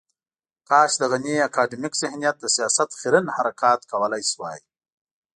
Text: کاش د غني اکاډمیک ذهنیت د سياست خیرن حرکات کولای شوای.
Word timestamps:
کاش 0.69 0.91
د 1.01 1.03
غني 1.11 1.35
اکاډمیک 1.47 1.93
ذهنیت 2.01 2.35
د 2.39 2.45
سياست 2.55 2.89
خیرن 2.99 3.25
حرکات 3.37 3.79
کولای 3.91 4.23
شوای. 4.31 4.59